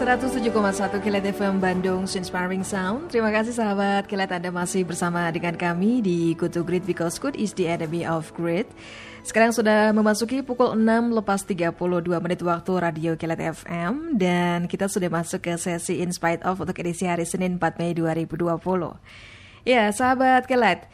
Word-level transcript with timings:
107,1 0.00 0.96
Kilat 1.04 1.28
FM 1.28 1.60
Bandung 1.60 2.08
Inspiring 2.08 2.64
Sound. 2.64 3.12
Terima 3.12 3.28
kasih 3.28 3.52
sahabat 3.52 4.08
Kilat 4.08 4.32
Anda 4.32 4.48
masih 4.48 4.80
bersama 4.88 5.28
dengan 5.28 5.52
kami 5.60 6.00
di 6.00 6.32
to 6.32 6.64
Great 6.64 6.88
because 6.88 7.20
good 7.20 7.36
is 7.36 7.52
the 7.52 7.68
enemy 7.68 8.08
of 8.08 8.32
great. 8.32 8.64
Sekarang 9.28 9.52
sudah 9.52 9.92
memasuki 9.92 10.40
pukul 10.40 10.72
6 10.72 11.12
lepas 11.12 11.44
32 11.44 11.76
menit 12.16 12.40
waktu 12.40 12.72
Radio 12.80 13.12
Kilat 13.12 13.44
FM 13.60 14.16
dan 14.16 14.72
kita 14.72 14.88
sudah 14.88 15.12
masuk 15.12 15.44
ke 15.44 15.52
sesi 15.60 16.00
In 16.00 16.16
Spite 16.16 16.48
of 16.48 16.64
untuk 16.64 16.80
edisi 16.80 17.04
hari 17.04 17.28
Senin 17.28 17.60
4 17.60 17.76
Mei 17.76 17.92
2020. 17.92 18.56
Ya, 19.68 19.84
sahabat 19.92 20.48
Kilat, 20.48 20.88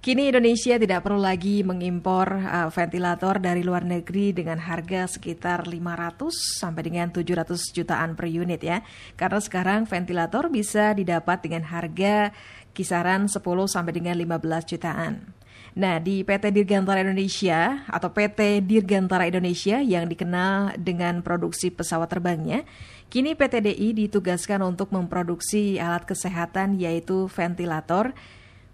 Kini 0.00 0.32
Indonesia 0.32 0.80
tidak 0.80 1.04
perlu 1.04 1.20
lagi 1.20 1.60
mengimpor 1.60 2.32
uh, 2.32 2.72
ventilator 2.72 3.36
dari 3.36 3.60
luar 3.60 3.84
negeri 3.84 4.32
dengan 4.32 4.56
harga 4.56 5.04
sekitar 5.04 5.68
500 5.68 6.32
sampai 6.56 6.88
dengan 6.88 7.12
700 7.12 7.76
jutaan 7.76 8.16
per 8.16 8.32
unit 8.32 8.64
ya. 8.64 8.80
Karena 9.12 9.36
sekarang 9.36 9.84
ventilator 9.84 10.48
bisa 10.48 10.96
didapat 10.96 11.44
dengan 11.44 11.68
harga 11.68 12.32
kisaran 12.72 13.28
10 13.28 13.44
sampai 13.44 13.92
dengan 13.92 14.16
15 14.16 14.72
jutaan. 14.72 15.36
Nah, 15.76 16.00
di 16.00 16.24
PT 16.24 16.48
Dirgantara 16.48 17.04
Indonesia 17.04 17.84
atau 17.84 18.08
PT 18.08 18.64
Dirgantara 18.64 19.28
Indonesia 19.28 19.84
yang 19.84 20.08
dikenal 20.08 20.80
dengan 20.80 21.20
produksi 21.20 21.68
pesawat 21.68 22.08
terbangnya, 22.08 22.64
kini 23.12 23.36
PT 23.36 23.68
DI 23.68 24.08
ditugaskan 24.08 24.64
untuk 24.64 24.96
memproduksi 24.96 25.76
alat 25.76 26.08
kesehatan 26.08 26.80
yaitu 26.80 27.28
ventilator 27.28 28.16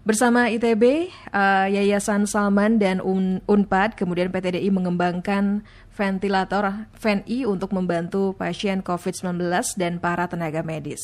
Bersama 0.07 0.47
ITB, 0.47 1.11
uh, 1.35 1.67
eh, 1.67 1.83
Yayasan 1.83 2.31
Salman 2.31 2.79
dan 2.79 3.03
Un 3.03 3.43
Unpad, 3.43 3.99
kemudian 3.99 4.31
PTDI 4.31 4.71
mengembangkan 4.71 5.67
ventilator 5.91 6.87
VNI 6.95 7.43
untuk 7.43 7.75
membantu 7.75 8.31
pasien 8.39 8.79
COVID-19 8.79 9.51
dan 9.75 9.99
para 9.99 10.31
tenaga 10.31 10.63
medis. 10.63 11.03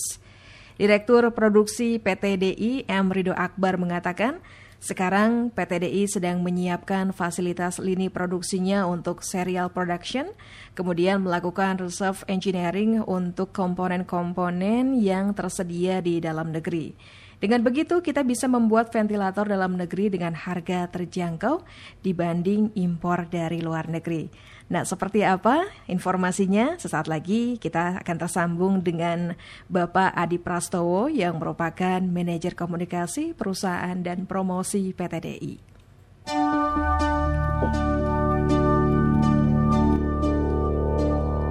Direktur 0.79 1.35
Produksi 1.35 1.99
PTDI 1.99 2.87
M. 2.87 3.11
Rido 3.11 3.35
Akbar 3.35 3.75
mengatakan, 3.75 4.39
sekarang 4.79 5.51
PTDI 5.51 6.07
sedang 6.07 6.39
menyiapkan 6.39 7.11
fasilitas 7.11 7.83
lini 7.83 8.07
produksinya 8.07 8.87
untuk 8.87 9.19
serial 9.19 9.67
production, 9.67 10.31
kemudian 10.79 11.27
melakukan 11.27 11.75
reserve 11.75 12.23
engineering 12.31 13.03
untuk 13.03 13.51
komponen-komponen 13.51 14.95
yang 14.95 15.35
tersedia 15.35 15.99
di 15.99 16.23
dalam 16.23 16.55
negeri. 16.55 16.95
Dengan 17.43 17.59
begitu, 17.59 17.99
kita 17.99 18.23
bisa 18.23 18.47
membuat 18.47 18.87
ventilator 18.95 19.43
dalam 19.43 19.75
negeri 19.75 20.07
dengan 20.07 20.31
harga 20.31 20.87
terjangkau 20.87 21.59
dibanding 21.99 22.71
impor 22.79 23.27
dari 23.27 23.59
luar 23.59 23.91
negeri. 23.91 24.31
Nah, 24.71 24.87
seperti 24.87 25.27
apa 25.27 25.67
informasinya? 25.91 26.79
Sesaat 26.79 27.11
lagi 27.11 27.59
kita 27.59 27.99
akan 27.99 28.15
tersambung 28.15 28.79
dengan 28.79 29.35
Bapak 29.67 30.15
Adi 30.15 30.39
Prastowo 30.39 31.11
yang 31.11 31.35
merupakan 31.35 31.99
manajer 31.99 32.55
komunikasi 32.55 33.35
perusahaan 33.35 33.99
dan 33.99 34.23
promosi 34.23 34.95
PTDI. 34.95 35.59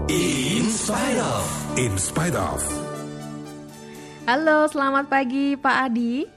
In 0.09 0.65
spite 0.73 1.21
of. 1.21 1.45
In 1.77 1.93
spite 2.01 2.33
of. 2.33 2.82
Halo, 4.23 4.71
selamat 4.71 5.11
pagi 5.11 5.59
Pak 5.59 5.77
Adi. 5.91 6.31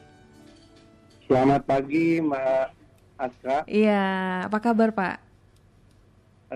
Selamat 1.29 1.61
pagi 1.69 2.17
Mbak 2.17 2.65
Aska. 3.13 3.57
Iya, 3.69 4.05
apa 4.49 4.57
kabar 4.57 4.89
Pak? 4.89 5.21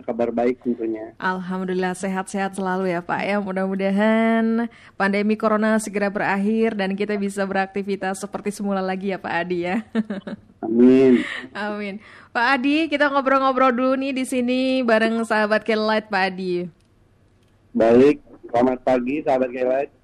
Kabar 0.02 0.34
baik 0.34 0.58
tentunya. 0.66 1.14
Alhamdulillah 1.22 1.94
sehat-sehat 1.94 2.58
selalu 2.58 2.90
ya 2.90 3.06
Pak 3.06 3.22
ya. 3.30 3.38
Mudah-mudahan 3.38 4.74
pandemi 4.98 5.38
corona 5.38 5.78
segera 5.78 6.10
berakhir 6.10 6.74
dan 6.74 6.98
kita 6.98 7.14
bisa 7.14 7.46
beraktivitas 7.46 8.18
seperti 8.18 8.50
semula 8.50 8.82
lagi 8.82 9.14
ya 9.14 9.22
Pak 9.22 9.34
Adi 9.46 9.70
ya. 9.70 9.86
Amin. 10.66 11.22
Amin. 11.54 12.02
Pak 12.34 12.58
Adi, 12.58 12.90
kita 12.90 13.06
ngobrol-ngobrol 13.06 13.70
dulu 13.70 13.94
nih 14.02 14.18
di 14.18 14.26
sini 14.26 14.82
bareng 14.82 15.22
sahabat 15.22 15.62
Kelight 15.62 16.10
Pak 16.10 16.24
Adi. 16.34 16.66
Baik, 17.78 18.18
selamat 18.50 18.82
pagi 18.82 19.22
sahabat 19.22 19.54
Kelight. 19.54 19.99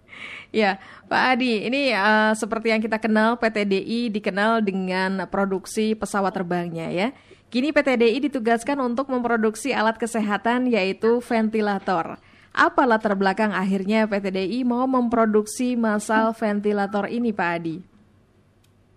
Ya, 0.55 0.79
Pak 1.11 1.35
Adi, 1.35 1.67
ini 1.67 1.91
uh, 1.91 2.31
seperti 2.31 2.71
yang 2.71 2.79
kita 2.79 2.95
kenal 2.95 3.35
PTDI 3.35 4.07
dikenal 4.07 4.63
dengan 4.63 5.27
produksi 5.27 5.93
pesawat 5.93 6.31
terbangnya 6.31 6.87
ya. 6.91 7.07
Kini 7.51 7.71
PTDI 7.71 8.19
ditugaskan 8.31 8.79
untuk 8.83 9.07
memproduksi 9.11 9.71
alat 9.71 9.95
kesehatan 9.95 10.67
yaitu 10.71 11.23
ventilator. 11.23 12.19
Apa 12.55 12.87
latar 12.87 13.19
belakang 13.19 13.51
akhirnya 13.51 14.07
PTDI 14.07 14.63
mau 14.63 14.87
memproduksi 14.87 15.75
masal 15.75 16.31
ventilator 16.31 17.11
ini, 17.11 17.35
Pak 17.35 17.49
Adi? 17.59 17.77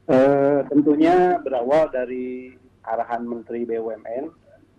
Uh, 0.09 0.63
tentunya 0.71 1.37
berawal 1.43 1.91
dari 1.91 2.55
arahan 2.87 3.27
Menteri 3.27 3.67
BUMN 3.67 4.31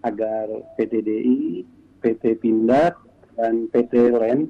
agar 0.07 0.47
PTDI, 0.79 1.67
PT 1.99 2.39
Pindad, 2.39 2.95
dan 3.35 3.67
PT 3.71 4.15
LEN 4.15 4.47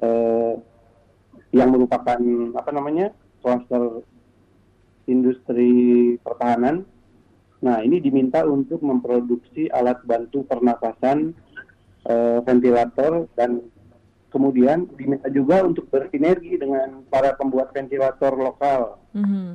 uh, 0.00 0.60
yang 1.54 1.70
merupakan 1.70 2.18
apa 2.58 2.70
namanya 2.74 3.14
kluster 3.38 4.02
industri 5.06 6.16
pertahanan. 6.18 6.82
Nah, 7.62 7.80
ini 7.80 8.02
diminta 8.02 8.44
untuk 8.44 8.82
memproduksi 8.82 9.70
alat 9.72 10.02
bantu 10.04 10.44
pernapasan 10.44 11.32
e, 12.04 12.14
ventilator 12.44 13.30
dan 13.38 13.64
kemudian 14.28 14.90
diminta 14.98 15.30
juga 15.30 15.64
untuk 15.64 15.88
bersinergi 15.88 16.58
dengan 16.58 17.06
para 17.08 17.32
pembuat 17.38 17.70
ventilator 17.72 18.34
lokal. 18.34 18.98
Mm-hmm. 19.14 19.50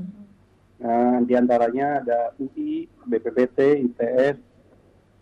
Nah, 0.80 1.20
di 1.28 1.34
antaranya 1.36 2.00
ada 2.02 2.20
UI, 2.40 2.88
BPPT, 3.04 3.84
ITS, 3.92 4.38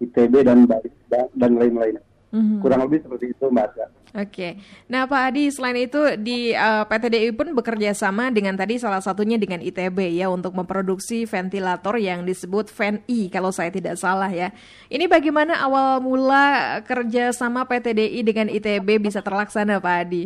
ITB 0.06 0.46
dan 0.46 0.70
dan 1.34 1.52
lain-lain. 1.58 1.98
Mm-hmm. 2.28 2.60
Kurang 2.60 2.82
lebih 2.84 3.00
seperti 3.08 3.32
itu, 3.32 3.46
Mbak 3.48 3.68
Oke. 3.72 3.88
Okay. 4.34 4.52
Nah, 4.92 5.08
Pak 5.08 5.32
Adi, 5.32 5.48
selain 5.48 5.78
itu 5.80 6.00
di 6.20 6.52
uh, 6.52 6.84
eh, 6.84 6.84
PTDI 6.90 7.32
pun 7.32 7.54
bekerja 7.56 7.96
sama 7.96 8.28
dengan 8.34 8.56
tadi 8.56 8.76
salah 8.80 9.00
satunya 9.00 9.40
dengan 9.40 9.64
ITB 9.64 10.16
ya 10.16 10.28
untuk 10.28 10.52
memproduksi 10.56 11.24
ventilator 11.24 11.96
yang 11.96 12.28
disebut 12.28 12.68
VNI 12.72 13.32
kalau 13.32 13.52
saya 13.52 13.72
tidak 13.72 13.96
salah 13.96 14.28
ya. 14.28 14.52
Ini 14.92 15.08
bagaimana 15.08 15.60
awal 15.64 16.04
mula 16.04 16.80
kerja 16.84 17.32
sama 17.32 17.64
PTDI 17.64 18.20
dengan 18.24 18.48
ITB 18.52 19.00
bisa 19.00 19.24
terlaksana, 19.24 19.80
Pak 19.80 19.96
Adi? 19.96 20.24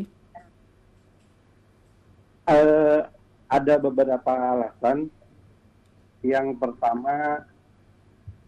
Uh, 2.49 3.05
ada 3.45 3.75
beberapa 3.77 4.31
alasan. 4.33 5.09
Yang 6.21 6.57
pertama, 6.57 7.45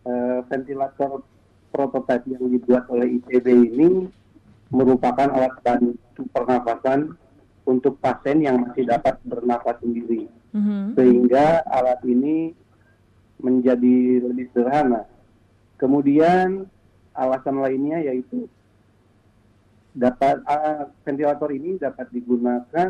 uh, 0.05 0.39
ventilator 0.45 1.25
prototipe 1.73 2.37
yang 2.37 2.45
dibuat 2.53 2.85
oleh 2.93 3.17
ITB 3.17 3.73
ini 3.73 3.89
merupakan 4.69 5.25
alat 5.33 5.57
bantu 5.65 6.21
pernafasan 6.29 7.17
untuk 7.65 7.97
pasien 7.97 8.45
yang 8.45 8.61
masih 8.61 8.85
dapat 8.85 9.17
bernafas 9.25 9.81
sendiri. 9.81 10.29
Mm-hmm. 10.53 10.81
Sehingga 10.93 11.65
alat 11.65 12.01
ini 12.05 12.53
menjadi 13.41 14.21
lebih 14.29 14.53
sederhana. 14.53 15.09
Kemudian 15.81 16.69
alasan 17.17 17.57
lainnya 17.59 18.05
yaitu 18.05 18.45
dapat 19.93 20.41
uh, 20.45 20.89
ventilator 21.05 21.49
ini 21.53 21.77
dapat 21.77 22.09
digunakan 22.09 22.89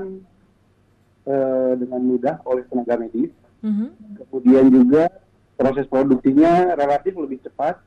uh, 1.27 1.71
dengan 1.75 2.01
mudah 2.03 2.35
oleh 2.43 2.63
tenaga 2.67 2.99
medis. 2.99 3.31
Mm-hmm. 3.63 3.89
Kemudian 4.27 4.65
juga 4.71 5.03
proses 5.55 5.87
produksinya 5.87 6.75
relatif 6.75 7.15
lebih 7.15 7.39
cepat 7.43 7.79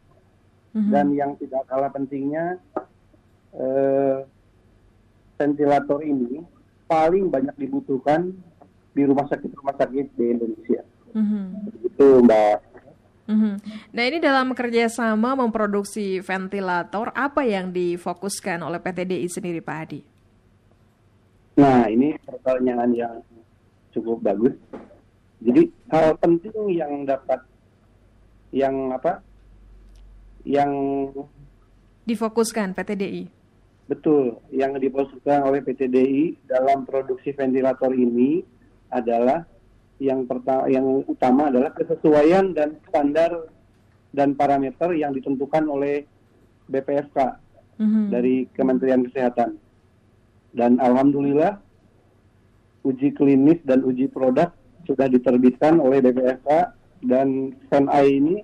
hmm 0.76 0.92
Dan 0.92 1.16
yang 1.16 1.32
tidak 1.40 1.64
kalah 1.72 1.88
pentingnya 1.88 2.60
eh, 3.56 4.20
ventilator 5.40 6.04
ini 6.04 6.44
paling 6.84 7.32
banyak 7.32 7.56
dibutuhkan 7.56 8.36
di 8.96 9.02
rumah 9.04 9.28
sakit-rumah 9.28 9.76
sakit 9.76 10.06
di 10.16 10.24
Indonesia. 10.32 10.82
Mm-hmm. 11.12 11.44
Begitu 11.68 12.06
Mbak. 12.24 12.58
Mm-hmm. 13.26 13.54
Nah 13.90 14.04
ini 14.06 14.18
dalam 14.22 14.48
kerjasama 14.54 15.34
memproduksi 15.34 16.22
ventilator 16.22 17.10
apa 17.10 17.42
yang 17.42 17.74
difokuskan 17.74 18.62
oleh 18.62 18.78
PTDI 18.78 19.26
sendiri 19.26 19.60
Pak 19.60 19.78
Adi? 19.82 20.00
Nah 21.58 21.90
ini 21.90 22.14
pertanyaan 22.22 22.90
yang 22.94 23.16
cukup 23.90 24.22
bagus. 24.22 24.54
Jadi 25.42 25.68
hal 25.90 26.16
penting 26.16 26.54
yang 26.70 27.04
dapat 27.04 27.42
yang 28.54 28.94
apa 28.94 29.25
yang 30.46 30.70
difokuskan 32.06 32.70
PTDI. 32.72 33.26
Betul, 33.90 34.38
yang 34.54 34.78
difokuskan 34.78 35.42
oleh 35.42 35.62
PTDI 35.62 36.38
dalam 36.46 36.86
produksi 36.86 37.34
ventilator 37.34 37.90
ini 37.90 38.42
adalah 38.90 39.42
yang 39.98 40.28
pertama 40.28 40.70
yang 40.70 41.02
utama 41.06 41.50
adalah 41.50 41.74
kesesuaian 41.74 42.54
dan 42.54 42.78
standar 42.86 43.50
dan 44.14 44.38
parameter 44.38 44.94
yang 44.94 45.10
ditentukan 45.14 45.66
oleh 45.66 46.06
BPFK 46.70 47.18
mm-hmm. 47.78 48.06
dari 48.10 48.46
Kementerian 48.54 49.02
Kesehatan. 49.06 49.58
Dan 50.56 50.78
alhamdulillah 50.80 51.58
uji 52.86 53.12
klinis 53.18 53.58
dan 53.66 53.82
uji 53.82 54.06
produk 54.08 54.54
sudah 54.86 55.10
diterbitkan 55.10 55.82
oleh 55.82 55.98
BPSK 55.98 56.48
dan 57.06 57.54
SENAI 57.70 58.06
ini 58.08 58.36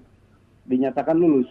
dinyatakan 0.67 1.15
lulus. 1.19 1.47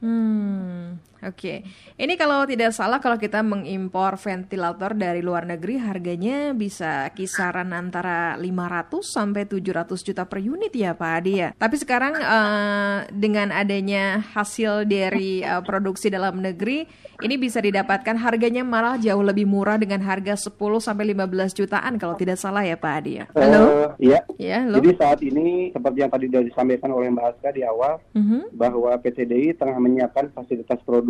Hmm, 0.00 0.94
oke. 1.22 1.34
Okay. 1.34 1.56
Ini 1.98 2.14
kalau 2.14 2.46
tidak 2.46 2.70
salah 2.70 3.02
kalau 3.02 3.18
kita 3.18 3.42
mengimpor 3.42 4.14
ventilator 4.20 4.94
dari 4.94 5.20
luar 5.24 5.48
negeri 5.48 5.80
harganya 5.82 6.54
bisa 6.54 7.10
kisaran 7.14 7.74
antara 7.74 8.38
500 8.38 9.02
sampai 9.02 9.42
700 9.46 10.06
juta 10.06 10.22
per 10.28 10.38
unit 10.38 10.70
ya 10.70 10.94
Pak 10.94 11.12
Adi 11.22 11.32
ya. 11.42 11.48
Tapi 11.58 11.76
sekarang 11.78 12.14
uh, 12.18 13.08
dengan 13.10 13.50
adanya 13.50 14.22
hasil 14.34 14.86
dari 14.86 15.42
uh, 15.42 15.64
produksi 15.64 16.12
dalam 16.12 16.38
negeri 16.38 16.86
ini 17.18 17.34
bisa 17.34 17.58
didapatkan 17.58 18.14
harganya 18.14 18.62
malah 18.62 18.94
jauh 18.94 19.22
lebih 19.26 19.42
murah 19.42 19.74
dengan 19.74 19.98
harga 20.06 20.38
10 20.38 20.54
sampai 20.78 21.18
15 21.18 21.58
jutaan 21.58 21.98
kalau 21.98 22.14
tidak 22.14 22.38
salah 22.38 22.62
ya 22.62 22.78
Pak 22.78 22.92
Adi 23.02 23.12
ya. 23.18 23.24
Halo? 23.34 23.58
Uh, 23.58 23.88
iya. 23.98 24.20
Ya, 24.38 24.62
halo. 24.62 24.78
Jadi 24.78 24.90
saat 24.94 25.20
ini 25.26 25.74
seperti 25.74 25.98
yang 25.98 26.10
tadi 26.14 26.30
sudah 26.30 26.42
disampaikan 26.46 26.90
oleh 26.94 27.10
Mbak 27.10 27.26
Aska 27.34 27.50
di 27.50 27.62
awal 27.66 27.98
uh 27.98 28.18
mhm. 28.18 28.26
-huh. 28.30 28.44
bahwa 28.54 28.94
PTDI 29.02 29.58
tengah 29.58 29.78
menyiapkan 29.82 30.30
fasilitas 30.30 30.78
produksi 30.86 31.07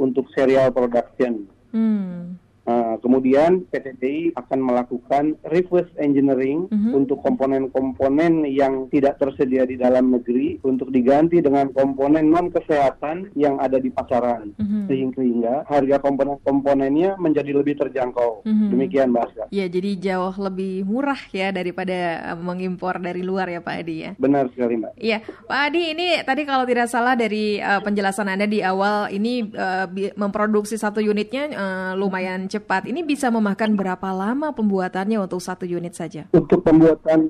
untuk 0.00 0.26
serial 0.32 0.72
production. 0.72 1.46
Hmm. 1.70 2.40
Uh, 2.66 2.98
kemudian 2.98 3.62
PTDI 3.70 4.34
akan 4.34 4.58
melakukan 4.58 5.38
reverse 5.46 5.86
engineering 6.02 6.66
mm-hmm. 6.66 6.98
untuk 6.98 7.22
komponen-komponen 7.22 8.42
yang 8.42 8.90
tidak 8.90 9.22
tersedia 9.22 9.62
di 9.62 9.78
dalam 9.78 10.10
negeri 10.10 10.58
untuk 10.66 10.90
diganti 10.90 11.38
dengan 11.38 11.70
komponen 11.70 12.26
non 12.26 12.50
kesehatan 12.50 13.30
yang 13.38 13.62
ada 13.62 13.78
di 13.78 13.86
pasaran 13.94 14.50
mm-hmm. 14.58 14.90
sehingga 14.90 15.62
harga 15.70 16.02
komponen-komponennya 16.02 17.14
menjadi 17.22 17.54
lebih 17.54 17.78
terjangkau. 17.78 18.42
Mm-hmm. 18.42 18.68
Demikian 18.74 19.14
Mbak 19.14 19.22
Aska. 19.30 19.44
Ya, 19.54 19.70
jadi 19.70 19.90
jauh 20.02 20.34
lebih 20.34 20.82
murah 20.90 21.22
ya 21.30 21.54
daripada 21.54 22.34
uh, 22.34 22.38
mengimpor 22.42 22.98
dari 22.98 23.22
luar 23.22 23.46
ya 23.46 23.62
Pak 23.62 23.74
Adi 23.78 23.96
ya. 24.02 24.10
Benar 24.18 24.50
sekali 24.50 24.74
Mbak. 24.74 24.92
Iya, 24.98 25.22
Pak 25.22 25.60
Adi 25.70 25.82
ini 25.94 26.18
tadi 26.26 26.42
kalau 26.42 26.66
tidak 26.66 26.90
salah 26.90 27.14
dari 27.14 27.62
uh, 27.62 27.78
penjelasan 27.78 28.26
Anda 28.26 28.50
di 28.50 28.58
awal 28.58 29.14
ini 29.14 29.46
uh, 29.54 29.86
memproduksi 30.18 30.74
satu 30.74 30.98
unitnya 30.98 31.46
uh, 31.54 31.92
lumayan 31.94 32.50
cepat. 32.56 32.88
Ini 32.88 33.04
bisa 33.04 33.28
memakan 33.28 33.76
berapa 33.76 34.08
lama 34.16 34.56
pembuatannya 34.56 35.20
untuk 35.20 35.44
satu 35.44 35.68
unit 35.68 35.92
saja? 35.92 36.24
Untuk 36.32 36.64
pembuatan 36.64 37.28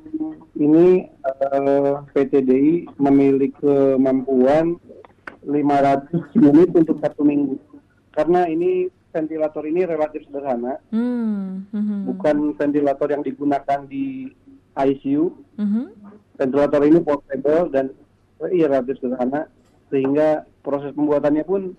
ini 0.55 1.11
uh, 1.27 1.43
eh, 1.53 1.95
PTDI 2.15 2.95
memiliki 3.03 3.59
kemampuan 3.59 4.79
500 5.43 6.11
unit 6.39 6.71
untuk 6.75 6.97
satu 7.03 7.23
minggu. 7.27 7.59
Karena 8.15 8.47
ini 8.47 8.89
ventilator 9.15 9.65
ini 9.65 9.89
relatif 9.89 10.29
sederhana, 10.29 10.77
hmm. 10.93 11.73
Hmm. 11.73 12.01
bukan 12.13 12.53
ventilator 12.57 13.09
yang 13.09 13.23
digunakan 13.25 13.81
di 13.89 14.29
ICU. 14.77 15.25
Hmm. 15.57 15.89
Ventilator 16.37 16.85
ini 16.85 17.01
portable 17.01 17.73
dan 17.73 17.97
iya 18.53 18.69
relatif 18.69 19.01
sederhana, 19.01 19.49
sehingga 19.89 20.45
proses 20.61 20.93
pembuatannya 20.93 21.45
pun 21.49 21.73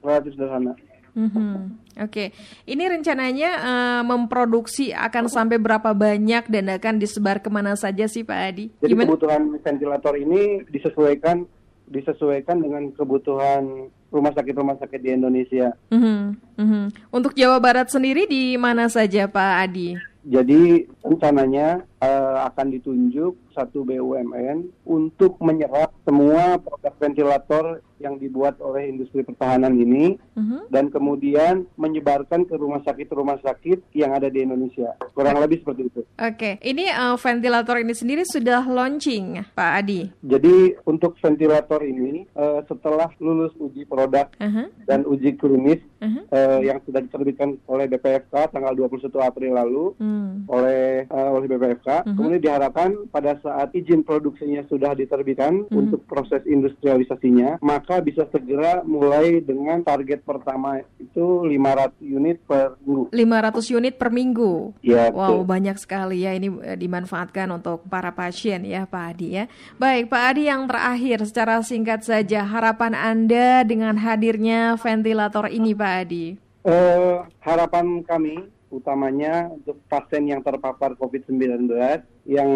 relatif 0.00 0.32
sederhana. 0.36 0.72
Mm-hmm. 1.16 1.52
Oke, 1.98 2.04
okay. 2.04 2.28
ini 2.68 2.86
rencananya 2.86 3.50
uh, 3.58 4.02
memproduksi 4.06 4.94
akan 4.94 5.26
sampai 5.26 5.58
berapa 5.58 5.90
banyak 5.96 6.46
dan 6.46 6.70
akan 6.78 7.02
disebar 7.02 7.42
ke 7.42 7.50
mana 7.50 7.74
saja 7.74 8.06
sih 8.06 8.22
Pak 8.22 8.38
Adi? 8.38 8.70
Jadi 8.78 8.92
Gimana? 8.94 9.08
kebutuhan 9.10 9.42
ventilator 9.58 10.14
ini 10.14 10.62
disesuaikan 10.70 11.42
disesuaikan 11.88 12.60
dengan 12.60 12.92
kebutuhan 12.92 13.88
rumah 14.12 14.32
sakit 14.36 14.54
rumah 14.54 14.76
sakit 14.76 15.00
di 15.00 15.10
Indonesia. 15.16 15.72
Mm-hmm. 15.90 16.20
Mm-hmm. 16.60 16.84
Untuk 17.10 17.32
Jawa 17.34 17.58
Barat 17.58 17.88
sendiri 17.88 18.28
di 18.28 18.54
mana 18.60 18.86
saja 18.92 19.24
Pak 19.26 19.52
Adi? 19.64 19.96
Jadi 20.28 20.84
rencananya 21.00 21.87
uh, 22.02 22.46
akan 22.50 22.66
ditunjuk 22.78 23.34
satu 23.54 23.82
BUMN 23.82 24.70
untuk 24.86 25.38
menyerap 25.42 25.90
semua 26.06 26.58
produk 26.62 26.94
ventilator 26.98 27.82
yang 27.98 28.16
dibuat 28.16 28.58
oleh 28.62 28.88
industri 28.88 29.26
pertahanan 29.26 29.74
ini 29.74 30.16
uh-huh. 30.38 30.70
dan 30.70 30.88
kemudian 30.88 31.66
menyebarkan 31.74 32.46
ke 32.46 32.54
rumah 32.54 32.80
sakit-rumah 32.86 33.42
sakit 33.42 33.90
yang 33.94 34.14
ada 34.14 34.30
di 34.30 34.46
Indonesia. 34.46 34.94
Kurang 35.12 35.42
lebih 35.42 35.62
seperti 35.62 35.90
itu. 35.90 36.00
Oke, 36.06 36.14
okay. 36.18 36.54
ini 36.62 36.88
uh, 36.88 37.18
ventilator 37.18 37.82
ini 37.82 37.94
sendiri 37.94 38.22
sudah 38.22 38.62
launching, 38.64 39.42
Pak 39.52 39.70
Adi. 39.82 40.06
Jadi 40.22 40.78
untuk 40.86 41.18
ventilator 41.18 41.82
ini 41.82 42.24
uh, 42.38 42.62
setelah 42.70 43.10
lulus 43.18 43.52
uji 43.58 43.84
produk 43.84 44.30
uh-huh. 44.38 44.70
dan 44.86 45.02
uji 45.02 45.34
klinis 45.34 45.82
uh-huh. 45.98 46.22
uh, 46.30 46.60
yang 46.62 46.78
sudah 46.86 47.02
diterbitkan 47.02 47.58
oleh 47.66 47.90
BPFK 47.90 48.54
tanggal 48.54 48.72
21 48.78 49.10
April 49.18 49.52
lalu 49.58 49.84
uh-huh. 49.98 50.32
oleh 50.46 51.04
uh, 51.10 51.30
oleh 51.34 51.46
BPFK, 51.50 51.87
uh-huh. 52.06 52.14
kemudian 52.14 52.42
diharapkan 52.42 52.90
pada 53.10 53.34
saat 53.42 53.74
izin 53.74 54.06
produksinya 54.06 54.62
sudah 54.70 54.94
diterbitkan 54.94 55.66
uh-huh. 55.66 55.80
untuk 55.82 56.06
proses 56.06 56.46
industrialisasinya, 56.46 57.58
maka 57.58 57.88
maka 57.88 58.04
bisa 58.04 58.28
segera 58.28 58.84
mulai 58.84 59.40
dengan 59.40 59.80
target 59.80 60.20
pertama 60.20 60.84
itu 61.00 61.48
500 61.48 61.96
unit 62.04 62.36
per 62.44 62.76
minggu. 62.84 63.08
500 63.16 63.78
unit 63.80 63.94
per 63.96 64.10
minggu. 64.12 64.52
Ya, 64.84 65.08
wow, 65.08 65.40
betul. 65.40 65.48
banyak 65.48 65.76
sekali 65.80 66.28
ya 66.28 66.36
ini 66.36 66.52
eh, 66.60 66.76
dimanfaatkan 66.76 67.48
untuk 67.48 67.88
para 67.88 68.12
pasien 68.12 68.68
ya 68.68 68.84
Pak 68.84 69.16
Adi 69.16 69.40
ya. 69.40 69.44
Baik, 69.80 70.12
Pak 70.12 70.22
Adi 70.36 70.52
yang 70.52 70.68
terakhir 70.68 71.24
secara 71.24 71.64
singkat 71.64 72.04
saja 72.04 72.44
harapan 72.44 72.92
Anda 72.92 73.64
dengan 73.64 73.96
hadirnya 73.96 74.76
ventilator 74.76 75.48
ini 75.48 75.72
Pak 75.72 75.92
Adi. 76.04 76.36
Uh, 76.68 77.24
harapan 77.40 78.04
kami 78.04 78.52
utamanya 78.68 79.48
untuk 79.48 79.80
pasien 79.88 80.28
yang 80.28 80.44
terpapar 80.44 80.92
COVID-19 81.00 81.68
yang 82.28 82.50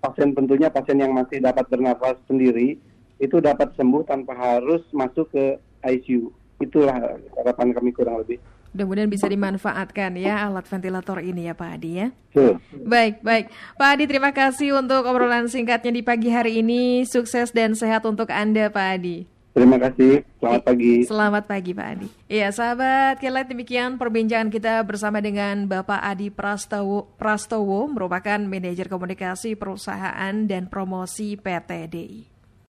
pasien 0.00 0.32
tentunya 0.32 0.72
pasien 0.72 0.96
yang 0.96 1.12
masih 1.12 1.44
dapat 1.44 1.68
bernafas 1.68 2.16
sendiri 2.24 2.80
itu 3.18 3.36
dapat 3.42 3.74
sembuh 3.74 4.06
tanpa 4.06 4.32
harus 4.32 4.80
masuk 4.94 5.28
ke 5.34 5.58
ICU. 5.84 6.30
Itulah 6.58 7.18
harapan 7.38 7.74
kami 7.74 7.90
kurang 7.90 8.22
lebih. 8.22 8.38
Mudah-mudahan 8.74 9.10
bisa 9.10 9.26
dimanfaatkan 9.26 10.12
ya 10.20 10.44
alat 10.44 10.68
ventilator 10.68 11.18
ini 11.24 11.48
ya 11.48 11.54
Pak 11.56 11.70
Adi 11.80 11.90
ya. 12.04 12.08
Sure. 12.30 12.60
Baik, 12.84 13.24
baik. 13.24 13.48
Pak 13.80 13.88
Adi 13.96 14.04
terima 14.04 14.30
kasih 14.30 14.76
untuk 14.76 15.08
obrolan 15.08 15.48
singkatnya 15.48 15.90
di 15.90 16.02
pagi 16.04 16.28
hari 16.28 16.60
ini. 16.60 17.02
Sukses 17.08 17.50
dan 17.50 17.72
sehat 17.72 18.04
untuk 18.04 18.28
Anda 18.28 18.68
Pak 18.68 18.86
Adi. 19.00 19.37
Terima 19.58 19.74
kasih. 19.82 20.22
Selamat 20.38 20.62
pagi. 20.62 20.94
Selamat 21.02 21.44
pagi 21.50 21.70
Pak 21.74 21.86
Adi. 21.90 22.08
Iya 22.30 22.48
sahabat, 22.54 23.18
kira 23.18 23.42
demikian 23.42 23.98
perbincangan 23.98 24.54
kita 24.54 24.86
bersama 24.86 25.18
dengan 25.18 25.66
Bapak 25.66 25.98
Adi 25.98 26.30
Prastowo, 26.30 27.10
Prastowo 27.18 27.90
merupakan 27.90 28.38
manajer 28.38 28.86
komunikasi 28.86 29.58
perusahaan 29.58 30.34
dan 30.46 30.70
promosi 30.70 31.34
PTDI. 31.34 32.37